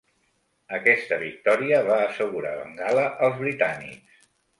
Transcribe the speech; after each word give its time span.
Aquesta 0.77 1.19
victòria 1.23 1.81
va 1.89 1.97
assegurar 2.05 2.53
Bengala 2.63 3.05
als 3.29 3.37
britànics. 3.43 4.25